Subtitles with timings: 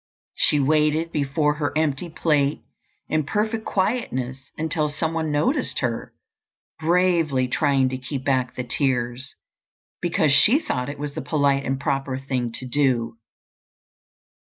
[0.33, 2.63] She waited before her empty plate
[3.07, 6.11] in perfect quietness until some one noticed her,
[6.79, 9.35] bravely trying to keep back the tears,
[10.01, 13.19] because she thought it was the polite and proper thing to do.